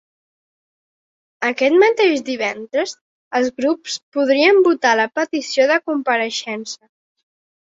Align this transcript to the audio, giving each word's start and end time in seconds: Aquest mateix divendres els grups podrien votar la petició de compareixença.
Aquest 1.49 1.75
mateix 1.83 2.23
divendres 2.29 2.93
els 3.41 3.51
grups 3.61 3.99
podrien 4.17 4.63
votar 4.69 4.95
la 5.03 5.07
petició 5.21 5.69
de 5.75 5.79
compareixença. 5.93 6.91